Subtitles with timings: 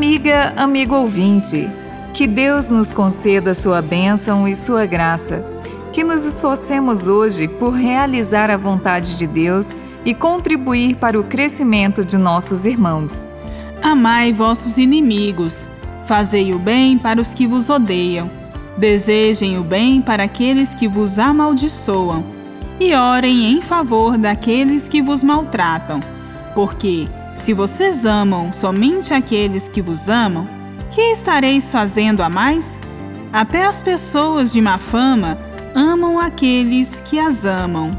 [0.00, 1.68] Amiga, amigo ouvinte,
[2.14, 5.44] que Deus nos conceda sua bênção e sua graça.
[5.92, 12.02] Que nos esforcemos hoje por realizar a vontade de Deus e contribuir para o crescimento
[12.02, 13.28] de nossos irmãos.
[13.82, 15.68] Amai vossos inimigos,
[16.06, 18.30] fazei o bem para os que vos odeiam,
[18.78, 22.24] desejem o bem para aqueles que vos amaldiçoam,
[22.80, 26.00] e orem em favor daqueles que vos maltratam,
[26.54, 30.48] porque se vocês amam somente aqueles que vos amam,
[30.90, 32.80] que estareis fazendo a mais?
[33.32, 35.38] Até as pessoas de má fama
[35.74, 37.92] amam aqueles que as amam.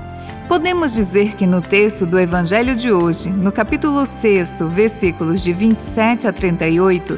[0.47, 6.27] Podemos dizer que no texto do Evangelho de hoje, no capítulo 6, versículos de 27
[6.27, 7.17] a 38,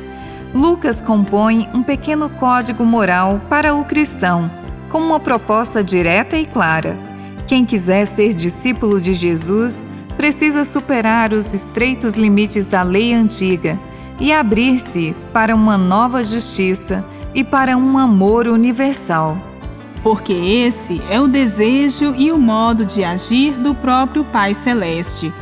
[0.53, 4.52] Lucas compõe um pequeno código moral para o cristão,
[4.88, 6.95] com uma proposta direta e clara.
[7.47, 9.84] Quem quiser ser discípulo de Jesus
[10.17, 13.80] precisa superar os estreitos limites da lei antiga
[14.19, 19.38] e abrir-se para uma nova justiça e para um amor universal.
[20.02, 25.34] Porque esse é o desejo e o modo de agir do próprio Pai Celeste,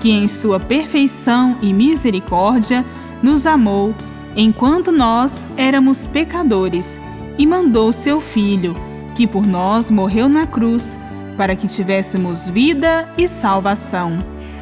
[0.00, 2.84] que em sua perfeição e misericórdia
[3.22, 3.94] nos amou
[4.36, 7.00] enquanto nós éramos pecadores
[7.38, 8.76] e mandou seu Filho,
[9.14, 10.96] que por nós morreu na cruz,
[11.40, 14.18] para que tivéssemos vida e salvação.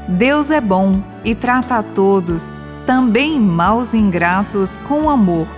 [0.08, 2.48] Deus é bom e trata a todos,
[2.86, 5.48] também maus ingratos, com amor.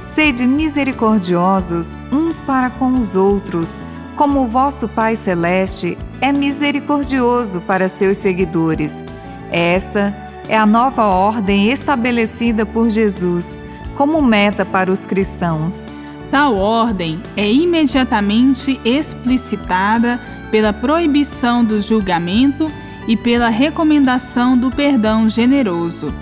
[0.00, 3.78] Sede misericordiosos uns para com os outros,
[4.16, 9.04] como o vosso Pai Celeste é misericordioso para seus seguidores.
[9.52, 10.14] Esta
[10.48, 13.54] é a nova ordem estabelecida por Jesus
[13.96, 15.86] como meta para os cristãos.
[16.30, 20.18] Tal ordem é imediatamente explicitada
[20.54, 22.70] pela proibição do julgamento
[23.08, 26.14] e pela recomendação do perdão generoso.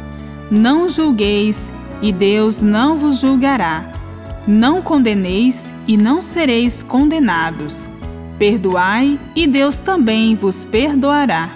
[0.50, 1.70] Não julgueis,
[2.00, 3.84] e Deus não vos julgará.
[4.46, 7.86] Não condeneis, e não sereis condenados.
[8.38, 11.50] Perdoai, e Deus também vos perdoará.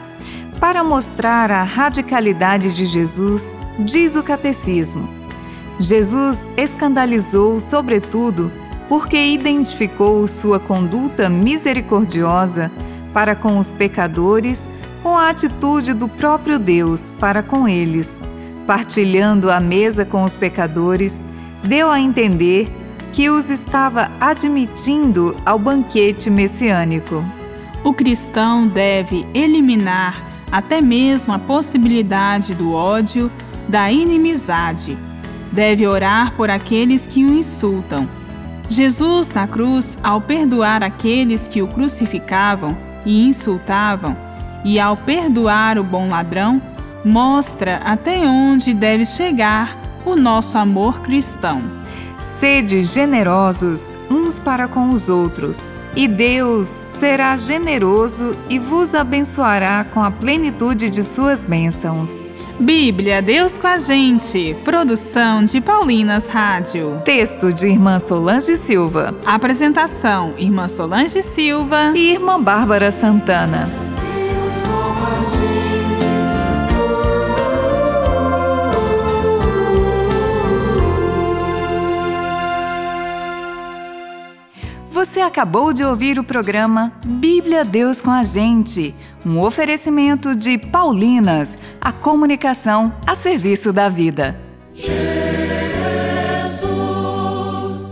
[0.60, 5.08] Para mostrar a radicalidade de Jesus, diz o Catecismo:
[5.80, 8.52] Jesus escandalizou, sobretudo,
[8.88, 12.70] porque identificou sua conduta misericordiosa
[13.12, 14.68] para com os pecadores
[15.02, 18.18] com a atitude do próprio Deus para com eles.
[18.66, 21.22] Partilhando a mesa com os pecadores,
[21.62, 22.68] deu a entender
[23.12, 27.24] que os estava admitindo ao banquete messiânico.
[27.84, 33.30] O cristão deve eliminar até mesmo a possibilidade do ódio,
[33.68, 34.98] da inimizade.
[35.52, 38.08] Deve orar por aqueles que o insultam.
[38.68, 44.16] Jesus, na cruz, ao perdoar aqueles que o crucificavam e insultavam,
[44.64, 46.60] e ao perdoar o bom ladrão,
[47.04, 51.62] mostra até onde deve chegar o nosso amor cristão.
[52.20, 60.02] Sede generosos uns para com os outros, e Deus será generoso e vos abençoará com
[60.02, 62.24] a plenitude de suas bênçãos.
[62.58, 64.56] Bíblia, Deus com a gente.
[64.64, 67.02] Produção de Paulinas Rádio.
[67.04, 69.14] Texto de Irmã Solange Silva.
[69.26, 73.95] Apresentação: Irmã Solange Silva e Irmã Bárbara Santana.
[84.96, 88.94] Você acabou de ouvir o programa Bíblia Deus com a Gente,
[89.26, 94.40] um oferecimento de Paulinas, a comunicação a serviço da vida.
[94.72, 94.96] Jesus.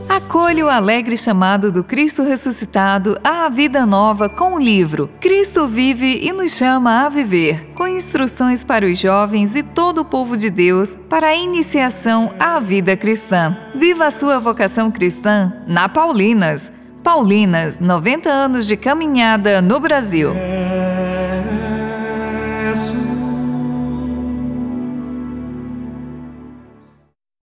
[0.08, 6.20] Acolha o alegre chamado do Cristo ressuscitado à vida nova com o livro Cristo vive
[6.26, 10.48] e nos chama a viver, com instruções para os jovens e todo o povo de
[10.48, 13.54] Deus para a iniciação à vida cristã.
[13.74, 16.72] Viva a sua vocação cristã na Paulinas
[17.04, 20.32] Paulinas, 90 anos de caminhada no Brasil.